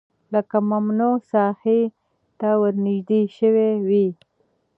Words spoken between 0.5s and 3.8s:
ممنوعه ساحې ته ورنژدې شوی